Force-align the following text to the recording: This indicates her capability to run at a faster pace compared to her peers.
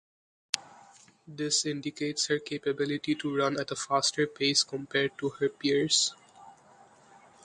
This 1.27 1.63
indicates 1.63 2.25
her 2.25 2.39
capability 2.39 3.13
to 3.13 3.35
run 3.37 3.59
at 3.59 3.69
a 3.69 3.75
faster 3.75 4.25
pace 4.25 4.63
compared 4.63 5.15
to 5.19 5.29
her 5.29 5.47
peers. 5.47 6.15